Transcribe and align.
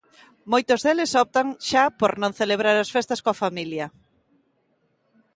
Moitos 0.51 0.79
deles 0.85 1.11
optan 1.23 1.47
xa 1.69 1.83
por 1.99 2.11
non 2.21 2.37
celebrar 2.39 2.75
as 2.79 2.89
festas 2.95 3.19
coa 3.23 3.39
familia. 3.43 3.85